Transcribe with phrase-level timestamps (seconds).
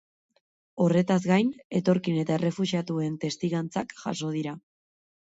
[0.85, 1.51] Horretaz gain,
[1.81, 4.61] etorkin eta errefuxiatuen testigantzak jaso dira.